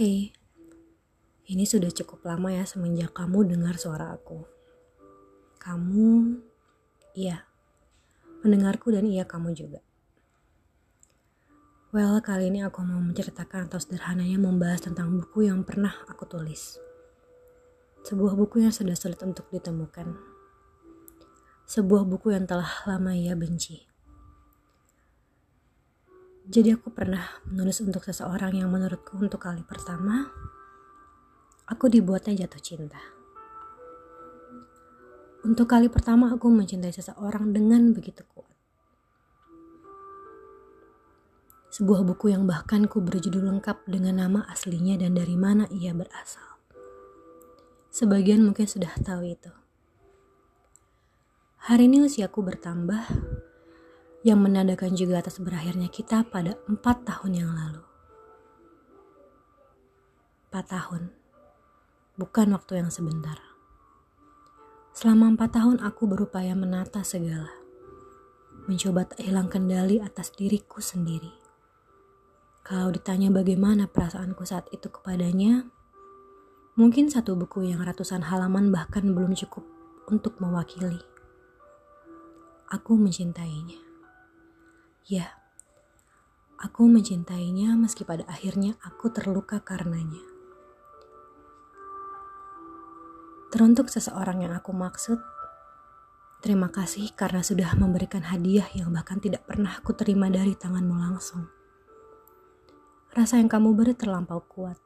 [0.00, 0.32] Hei,
[1.52, 4.48] ini sudah cukup lama ya semenjak kamu dengar suara aku.
[5.60, 6.40] Kamu,
[7.12, 7.44] iya,
[8.40, 9.84] mendengarku dan iya kamu juga.
[11.92, 16.80] Well, kali ini aku mau menceritakan atau sederhananya membahas tentang buku yang pernah aku tulis.
[18.00, 20.16] Sebuah buku yang sudah sulit untuk ditemukan.
[21.68, 23.89] Sebuah buku yang telah lama ia benci.
[26.50, 30.26] Jadi aku pernah menulis untuk seseorang yang menurutku untuk kali pertama,
[31.70, 32.98] aku dibuatnya jatuh cinta.
[35.46, 38.50] Untuk kali pertama aku mencintai seseorang dengan begitu kuat.
[41.70, 46.58] Sebuah buku yang bahkan ku berjudul lengkap dengan nama aslinya dan dari mana ia berasal.
[47.94, 49.54] Sebagian mungkin sudah tahu itu.
[51.70, 53.06] Hari ini usiaku bertambah
[54.20, 57.80] yang menandakan juga atas berakhirnya kita pada empat tahun yang lalu.
[60.50, 61.02] Empat tahun,
[62.20, 63.40] bukan waktu yang sebentar.
[64.92, 67.48] Selama empat tahun aku berupaya menata segala,
[68.68, 71.32] mencoba tak hilang kendali atas diriku sendiri.
[72.60, 75.64] Kalau ditanya bagaimana perasaanku saat itu kepadanya,
[76.76, 79.64] mungkin satu buku yang ratusan halaman bahkan belum cukup
[80.12, 81.00] untuk mewakili.
[82.68, 83.89] Aku mencintainya.
[85.08, 85.32] Ya,
[86.60, 90.20] aku mencintainya meski pada akhirnya aku terluka karenanya.
[93.50, 95.18] Teruntuk seseorang yang aku maksud,
[96.44, 101.48] terima kasih karena sudah memberikan hadiah yang bahkan tidak pernah aku terima dari tanganmu langsung.
[103.10, 104.78] Rasa yang kamu beri terlampau kuat,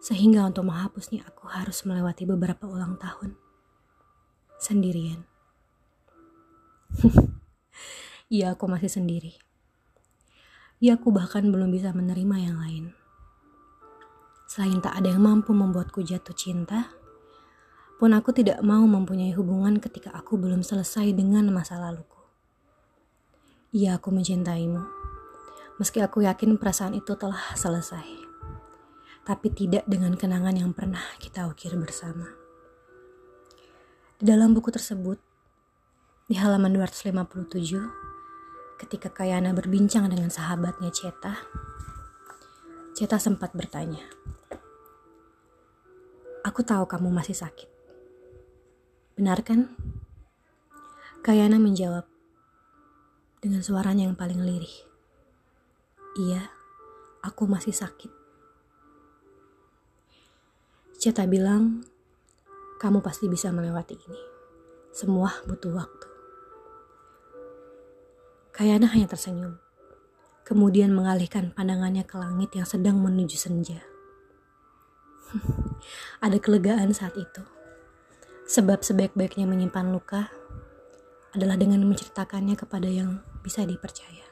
[0.00, 3.36] sehingga untuk menghapusnya aku harus melewati beberapa ulang tahun
[4.56, 5.26] sendirian.
[8.30, 9.34] Iya, aku masih sendiri.
[10.78, 12.84] Iya, aku bahkan belum bisa menerima yang lain.
[14.46, 16.94] Selain tak ada yang mampu membuatku jatuh cinta,
[17.98, 22.22] pun aku tidak mau mempunyai hubungan ketika aku belum selesai dengan masa laluku.
[23.74, 24.78] Iya, aku mencintaimu.
[25.82, 28.06] Meski aku yakin perasaan itu telah selesai.
[29.26, 32.30] Tapi tidak dengan kenangan yang pernah kita ukir bersama.
[34.22, 35.18] Di dalam buku tersebut,
[36.30, 38.09] di halaman 257,
[38.80, 41.36] Ketika Kayana berbincang dengan sahabatnya Ceta,
[42.96, 44.00] Ceta sempat bertanya,
[46.40, 47.68] Aku tahu kamu masih sakit.
[49.20, 49.68] Benar kan?
[51.20, 52.08] Kayana menjawab
[53.44, 54.76] dengan suaranya yang paling lirih.
[56.16, 56.48] Iya,
[57.20, 58.08] aku masih sakit.
[60.96, 61.84] Ceta bilang,
[62.80, 64.20] kamu pasti bisa melewati ini.
[64.96, 66.09] Semua butuh waktu.
[68.50, 69.62] Kayana hanya tersenyum,
[70.42, 73.78] kemudian mengalihkan pandangannya ke langit yang sedang menuju senja.
[76.24, 77.42] Ada kelegaan saat itu,
[78.50, 80.34] sebab sebaik-baiknya menyimpan luka
[81.30, 84.26] adalah dengan menceritakannya kepada yang bisa dipercaya.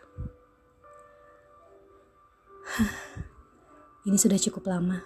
[4.09, 4.99] Ini sudah cukup lama,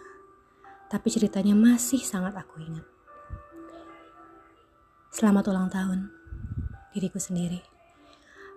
[0.89, 2.89] tapi ceritanya masih sangat aku ingat.
[5.13, 6.09] Selamat ulang tahun,
[6.97, 7.72] diriku sendiri.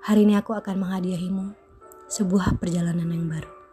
[0.06, 1.58] Hari ini aku akan menghadiahimu
[2.14, 3.65] sebuah perjalanan yang baru.